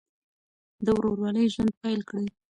[0.85, 2.25] د ورورولۍ ژوند پیل کړئ.